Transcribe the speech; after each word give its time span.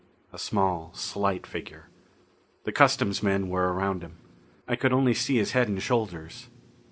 A 0.33 0.39
small, 0.39 0.91
slight 0.95 1.45
figure. 1.45 1.85
The 2.63 2.71
customs 2.71 3.21
men 3.21 3.49
were 3.49 3.71
around 3.71 4.01
him. 4.01 4.17
I 4.67 4.75
could 4.75 4.93
only 4.93 5.13
see 5.13 5.37
his 5.37 5.51
head 5.51 5.67
and 5.67 5.79
shoulders. 5.79 6.49